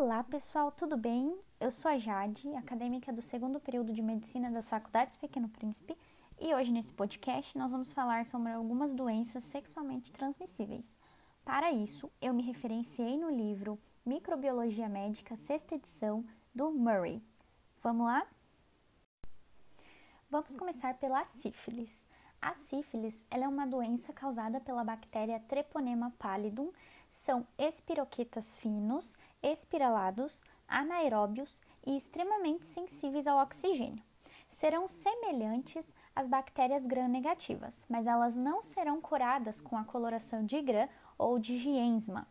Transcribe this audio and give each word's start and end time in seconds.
Olá 0.00 0.22
pessoal, 0.22 0.70
tudo 0.70 0.96
bem? 0.96 1.36
Eu 1.58 1.72
sou 1.72 1.90
a 1.90 1.98
Jade, 1.98 2.54
acadêmica 2.54 3.12
do 3.12 3.20
segundo 3.20 3.58
período 3.58 3.92
de 3.92 4.00
medicina 4.00 4.48
das 4.52 4.68
faculdades 4.68 5.16
Pequeno 5.16 5.48
Príncipe, 5.48 5.98
e 6.40 6.54
hoje 6.54 6.70
nesse 6.70 6.92
podcast 6.92 7.58
nós 7.58 7.72
vamos 7.72 7.92
falar 7.92 8.24
sobre 8.24 8.52
algumas 8.52 8.94
doenças 8.94 9.42
sexualmente 9.42 10.12
transmissíveis. 10.12 10.96
Para 11.44 11.72
isso, 11.72 12.08
eu 12.22 12.32
me 12.32 12.44
referenciei 12.44 13.18
no 13.18 13.28
livro 13.28 13.76
Microbiologia 14.06 14.88
Médica, 14.88 15.34
sexta 15.34 15.74
edição, 15.74 16.24
do 16.54 16.70
Murray. 16.70 17.20
Vamos 17.82 18.06
lá? 18.06 18.24
Vamos 20.30 20.54
começar 20.54 20.94
pela 20.94 21.24
sífilis. 21.24 22.08
A 22.40 22.54
sífilis 22.54 23.24
é 23.32 23.48
uma 23.48 23.66
doença 23.66 24.12
causada 24.12 24.60
pela 24.60 24.84
bactéria 24.84 25.40
Treponema 25.40 26.14
pallidum. 26.20 26.70
São 27.10 27.44
espiroquetas 27.58 28.54
finos, 28.54 29.16
espiralados, 29.42 30.42
anaeróbios 30.66 31.60
e 31.86 31.96
extremamente 31.96 32.66
sensíveis 32.66 33.26
ao 33.26 33.38
oxigênio. 33.38 34.02
Serão 34.46 34.88
semelhantes 34.88 35.94
às 36.14 36.26
bactérias 36.26 36.84
gram-negativas, 36.86 37.84
mas 37.88 38.06
elas 38.06 38.36
não 38.36 38.62
serão 38.62 39.00
curadas 39.00 39.60
com 39.60 39.76
a 39.76 39.84
coloração 39.84 40.44
de 40.44 40.60
gram 40.60 40.88
ou 41.16 41.38
de 41.38 41.58
giensma. 41.58 42.26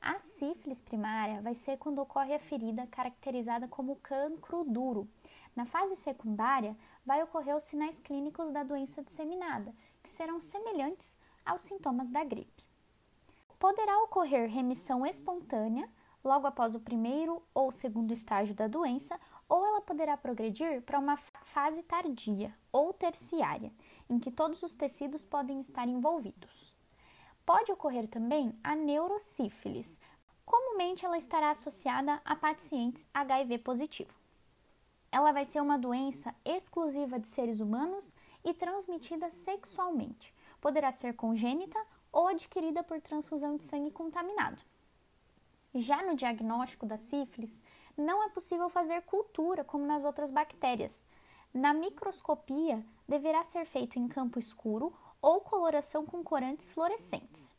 A 0.00 0.18
sífilis 0.18 0.80
primária 0.80 1.42
vai 1.42 1.54
ser 1.54 1.76
quando 1.76 2.00
ocorre 2.00 2.34
a 2.34 2.40
ferida 2.40 2.86
caracterizada 2.86 3.68
como 3.68 3.96
cancro 3.96 4.64
duro. 4.64 5.08
Na 5.54 5.66
fase 5.66 5.94
secundária, 5.96 6.76
vai 7.04 7.22
ocorrer 7.22 7.54
os 7.54 7.64
sinais 7.64 8.00
clínicos 8.00 8.50
da 8.50 8.62
doença 8.62 9.02
disseminada, 9.02 9.72
que 10.02 10.08
serão 10.08 10.40
semelhantes 10.40 11.14
aos 11.44 11.60
sintomas 11.60 12.10
da 12.10 12.24
gripe. 12.24 12.64
Poderá 13.58 14.02
ocorrer 14.04 14.48
remissão 14.48 15.04
espontânea 15.04 15.88
logo 16.22 16.46
após 16.46 16.74
o 16.74 16.80
primeiro 16.80 17.42
ou 17.54 17.72
segundo 17.72 18.12
estágio 18.12 18.54
da 18.54 18.66
doença, 18.66 19.18
ou 19.48 19.66
ela 19.66 19.80
poderá 19.80 20.16
progredir 20.16 20.82
para 20.82 20.98
uma 20.98 21.16
fase 21.16 21.82
tardia 21.82 22.52
ou 22.72 22.92
terciária, 22.92 23.72
em 24.08 24.18
que 24.18 24.30
todos 24.30 24.62
os 24.62 24.74
tecidos 24.74 25.24
podem 25.24 25.60
estar 25.60 25.88
envolvidos. 25.88 26.74
Pode 27.44 27.72
ocorrer 27.72 28.06
também 28.06 28.54
a 28.62 28.76
neurosífilis. 28.76 29.98
Comumente 30.44 31.04
ela 31.04 31.18
estará 31.18 31.50
associada 31.50 32.20
a 32.24 32.36
pacientes 32.36 33.04
HIV 33.12 33.58
positivo. 33.58 34.14
Ela 35.10 35.32
vai 35.32 35.44
ser 35.44 35.60
uma 35.60 35.76
doença 35.76 36.32
exclusiva 36.44 37.18
de 37.18 37.26
seres 37.26 37.58
humanos 37.58 38.14
e 38.44 38.54
transmitida 38.54 39.30
sexualmente. 39.30 40.32
Poderá 40.60 40.92
ser 40.92 41.14
congênita 41.14 41.78
ou 42.12 42.28
adquirida 42.28 42.82
por 42.84 43.00
transfusão 43.00 43.56
de 43.56 43.64
sangue 43.64 43.90
contaminado. 43.90 44.62
Já 45.74 46.02
no 46.02 46.16
diagnóstico 46.16 46.84
da 46.84 46.96
sífilis, 46.96 47.60
não 47.96 48.24
é 48.24 48.28
possível 48.28 48.68
fazer 48.68 49.02
cultura 49.02 49.62
como 49.62 49.86
nas 49.86 50.04
outras 50.04 50.30
bactérias. 50.30 51.04
Na 51.54 51.72
microscopia, 51.72 52.84
deverá 53.08 53.44
ser 53.44 53.64
feito 53.66 53.98
em 53.98 54.08
campo 54.08 54.38
escuro 54.38 54.92
ou 55.22 55.40
coloração 55.42 56.04
com 56.04 56.24
corantes 56.24 56.70
fluorescentes. 56.70 57.54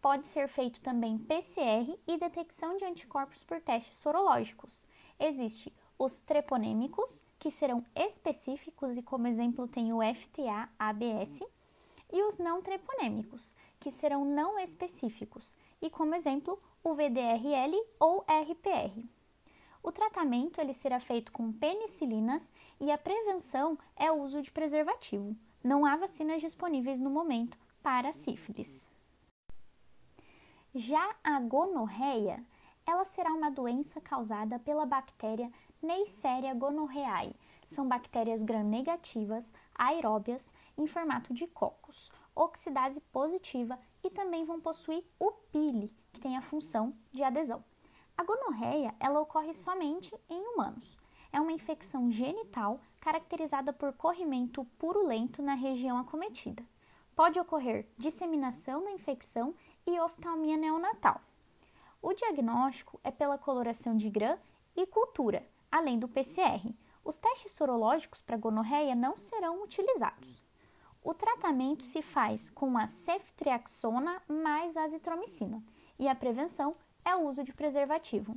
Pode 0.00 0.26
ser 0.26 0.48
feito 0.48 0.80
também 0.80 1.16
PCR 1.16 1.94
e 2.08 2.18
detecção 2.18 2.76
de 2.76 2.84
anticorpos 2.84 3.44
por 3.44 3.60
testes 3.60 3.96
sorológicos. 3.96 4.84
Existem 5.18 5.72
os 5.98 6.20
treponêmicos, 6.20 7.22
que 7.38 7.50
serão 7.50 7.84
específicos 7.94 8.96
e 8.96 9.02
como 9.02 9.26
exemplo 9.26 9.68
tem 9.68 9.92
o 9.92 9.98
FTA-ABS, 10.02 11.42
e 12.12 12.22
os 12.24 12.38
não 12.38 12.60
treponêmicos, 12.60 13.54
que 13.82 13.90
serão 13.90 14.24
não 14.24 14.60
específicos, 14.60 15.56
e 15.82 15.90
como 15.90 16.14
exemplo 16.14 16.56
o 16.84 16.94
VDRL 16.94 17.76
ou 17.98 18.24
RPR. 18.28 19.04
O 19.82 19.90
tratamento 19.90 20.60
ele 20.60 20.72
será 20.72 21.00
feito 21.00 21.32
com 21.32 21.52
penicilinas 21.52 22.48
e 22.80 22.92
a 22.92 22.96
prevenção 22.96 23.76
é 23.96 24.12
o 24.12 24.22
uso 24.22 24.40
de 24.40 24.52
preservativo. 24.52 25.34
Não 25.64 25.84
há 25.84 25.96
vacinas 25.96 26.40
disponíveis 26.40 27.00
no 27.00 27.10
momento 27.10 27.58
para 27.82 28.12
sífilis. 28.12 28.86
Já 30.72 31.16
a 31.24 31.40
gonorreia, 31.40 32.40
ela 32.86 33.04
será 33.04 33.32
uma 33.32 33.50
doença 33.50 34.00
causada 34.00 34.60
pela 34.60 34.86
bactéria 34.86 35.50
Neisseria 35.82 36.54
gonorrhoeae. 36.54 37.34
São 37.68 37.88
bactérias 37.88 38.42
gram-negativas, 38.42 39.52
aeróbias, 39.74 40.48
em 40.78 40.86
formato 40.86 41.34
de 41.34 41.48
cocos, 41.48 42.12
oxidase 42.34 43.00
positiva 43.12 43.78
e 44.04 44.10
também 44.10 44.44
vão 44.44 44.60
possuir 44.60 45.04
o 45.18 45.32
pile, 45.52 45.92
que 46.12 46.20
tem 46.20 46.36
a 46.36 46.42
função 46.42 46.92
de 47.12 47.22
adesão. 47.22 47.64
A 48.16 48.24
gonorreia, 48.24 48.94
ela 49.00 49.20
ocorre 49.20 49.52
somente 49.52 50.14
em 50.28 50.40
humanos. 50.48 50.98
É 51.32 51.40
uma 51.40 51.52
infecção 51.52 52.10
genital 52.10 52.78
caracterizada 53.00 53.72
por 53.72 53.92
corrimento 53.94 54.64
purulento 54.78 55.42
na 55.42 55.54
região 55.54 55.98
acometida. 55.98 56.62
Pode 57.16 57.40
ocorrer 57.40 57.86
disseminação 57.96 58.84
da 58.84 58.90
infecção 58.90 59.54
e 59.86 59.98
oftalmia 59.98 60.56
neonatal. 60.56 61.20
O 62.00 62.12
diagnóstico 62.12 63.00
é 63.02 63.10
pela 63.10 63.38
coloração 63.38 63.96
de 63.96 64.10
Gram 64.10 64.36
e 64.76 64.86
cultura, 64.86 65.46
além 65.70 65.98
do 65.98 66.08
PCR. 66.08 66.74
Os 67.04 67.18
testes 67.18 67.52
sorológicos 67.52 68.20
para 68.20 68.36
gonorreia 68.36 68.94
não 68.94 69.18
serão 69.18 69.62
utilizados. 69.62 70.42
O 71.04 71.12
tratamento 71.12 71.82
se 71.82 72.00
faz 72.00 72.48
com 72.48 72.78
a 72.78 72.86
ceftriaxona 72.86 74.22
mais 74.28 74.76
azitromicina 74.76 75.60
e 75.98 76.06
a 76.06 76.14
prevenção 76.14 76.76
é 77.04 77.16
o 77.16 77.28
uso 77.28 77.42
de 77.42 77.52
preservativo. 77.52 78.36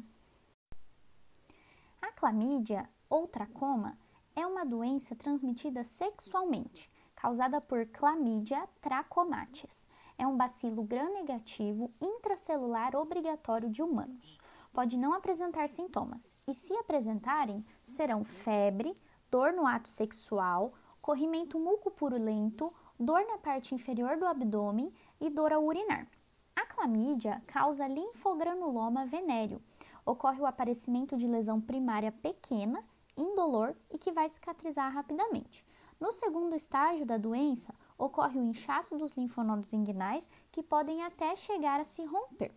A 2.02 2.12
clamídia 2.12 2.90
ou 3.08 3.28
tracoma 3.28 3.96
é 4.36 4.48
uma 4.48 4.66
doença 4.66 5.16
transmitida 5.16 5.84
sexualmente, 5.84 6.90
causada 7.16 7.62
por 7.62 7.86
Chlamydia 7.86 8.68
trachomatis. 8.82 9.88
É 10.18 10.26
um 10.26 10.36
bacilo 10.36 10.84
gram-negativo 10.84 11.92
intracelular 12.02 12.96
obrigatório 12.96 13.70
de 13.70 13.84
humanos. 13.84 14.40
Pode 14.74 14.98
não 14.98 15.14
apresentar 15.14 15.70
sintomas 15.70 16.44
e, 16.48 16.54
se 16.54 16.74
apresentarem, 16.78 17.64
serão 17.86 18.24
febre, 18.24 18.96
dor 19.30 19.54
no 19.54 19.68
ato 19.68 19.88
sexual, 19.88 20.72
corrimento 21.06 21.60
mucopurulento, 21.60 22.74
dor 23.00 23.24
na 23.28 23.38
parte 23.38 23.76
inferior 23.76 24.18
do 24.18 24.26
abdômen 24.26 24.92
e 25.22 25.30
dor 25.30 25.54
ao 25.54 25.64
urinar. 25.64 26.08
A 26.56 26.66
clamídia 26.66 27.44
causa 27.46 27.86
linfogranuloma 27.88 29.06
venéreo. 29.06 29.62
Ocorre 30.04 30.42
o 30.42 30.48
aparecimento 30.48 31.16
de 31.16 31.28
lesão 31.28 31.62
primária 31.62 32.12
pequena, 32.12 32.84
indolor 33.16 33.76
e 33.94 34.00
que 34.00 34.12
vai 34.12 34.28
cicatrizar 34.28 34.92
rapidamente. 34.92 35.64
No 36.00 36.12
segundo 36.12 36.56
estágio 36.56 37.06
da 37.06 37.20
doença, 37.20 37.72
ocorre 38.00 38.40
o 38.40 38.44
inchaço 38.44 38.98
dos 38.98 39.12
linfonodos 39.12 39.74
inguinais 39.74 40.28
que 40.52 40.64
podem 40.64 41.04
até 41.04 41.36
chegar 41.36 41.80
a 41.80 41.84
se 41.84 42.04
romper. 42.04 42.52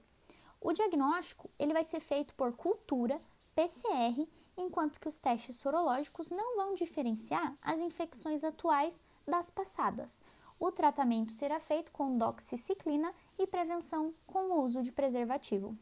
O 0.59 0.73
diagnóstico 0.73 1.51
ele 1.59 1.75
vai 1.75 1.85
ser 1.85 2.01
feito 2.01 2.35
por 2.35 2.57
cultura, 2.57 3.21
PCR 3.55 4.27
enquanto 4.59 5.01
que 5.01 5.09
os 5.09 5.19
testes 5.19 5.57
sorológicos 5.57 6.31
não 6.31 6.57
vão 6.57 6.75
diferenciar 6.75 7.55
as 7.63 7.79
infecções 7.79 8.45
atuais 8.45 9.01
das 9.27 9.51
passadas. 9.51 10.21
O 10.61 10.73
tratamento 10.73 11.33
será 11.33 11.61
feito 11.61 11.93
com 11.93 12.19
doxiciclina 12.19 13.13
e 13.39 13.47
prevenção 13.47 14.13
com 14.27 14.53
o 14.53 14.65
uso 14.65 14.83
de 14.83 14.91
preservativo. 14.91 15.77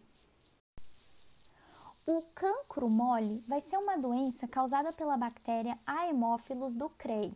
O 2.06 2.22
cancro 2.34 2.88
mole 2.88 3.42
vai 3.48 3.60
ser 3.60 3.78
uma 3.78 3.96
doença 3.96 4.46
causada 4.46 4.92
pela 4.92 5.16
bactéria 5.16 5.76
Haemophilus 5.86 6.74
ducreyi. 6.74 7.34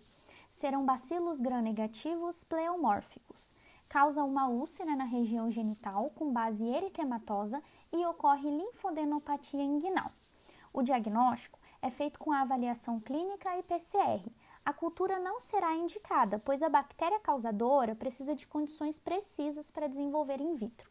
Serão 0.61 0.84
bacilos 0.84 1.41
gram-negativos 1.41 2.45
pleomórficos. 2.45 3.51
Causa 3.89 4.22
uma 4.22 4.47
úlcera 4.47 4.95
na 4.95 5.03
região 5.03 5.51
genital 5.51 6.11
com 6.11 6.33
base 6.33 6.65
eritematosa 6.65 7.61
e 7.93 8.07
ocorre 8.07 8.49
linfodenopatia 8.49 9.63
inguinal. 9.63 10.09
O 10.72 10.83
diagnóstico 10.83 11.59
é 11.83 11.91
feito 11.91 12.19
com 12.19 12.33
a 12.33 12.43
avaliação 12.43 13.01
clínica 13.01 13.59
e 13.59 13.63
PCR. 13.63 14.21
A 14.65 14.72
cultura 14.72 15.19
não 15.19 15.41
será 15.41 15.75
indicada, 15.75 16.39
pois 16.45 16.63
a 16.63 16.69
bactéria 16.69 17.19
causadora 17.21 17.95
precisa 17.95 18.34
de 18.34 18.47
condições 18.47 18.99
precisas 18.99 19.71
para 19.71 19.89
desenvolver 19.89 20.41
in 20.41 20.55
vitro. 20.55 20.89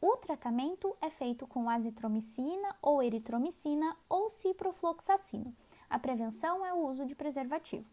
O 0.00 0.16
tratamento 0.16 0.96
é 1.02 1.10
feito 1.10 1.46
com 1.46 1.68
azitromicina 1.68 2.74
ou 2.80 3.02
eritromicina 3.02 3.94
ou 4.08 4.30
ciprofloxacino. 4.30 5.52
A 5.90 5.98
prevenção 5.98 6.64
é 6.64 6.72
o 6.72 6.86
uso 6.86 7.04
de 7.04 7.14
preservativo. 7.14 7.86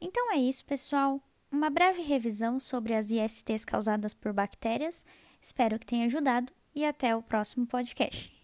Então 0.00 0.32
é 0.32 0.36
isso, 0.36 0.64
pessoal. 0.64 1.20
Uma 1.52 1.70
breve 1.70 2.02
revisão 2.02 2.58
sobre 2.58 2.94
as 2.94 3.10
ISTs 3.10 3.64
causadas 3.64 4.12
por 4.12 4.32
bactérias. 4.32 5.04
Espero 5.40 5.78
que 5.78 5.86
tenha 5.86 6.06
ajudado 6.06 6.52
e 6.74 6.84
até 6.84 7.14
o 7.14 7.22
próximo 7.22 7.66
podcast. 7.66 8.39